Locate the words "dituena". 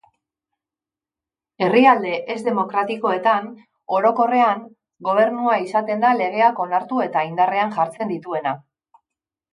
8.17-8.57